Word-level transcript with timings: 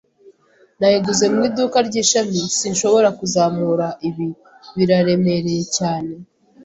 Nayiguze 0.79 1.25
mu 1.33 1.39
iduka 1.47 1.77
ryishami. 1.87 2.39
Sinshobora 2.57 3.09
kuzamura 3.19 3.87
ibi. 4.07 4.27
Biraremereye 4.75 5.63
cyane. 5.77 6.13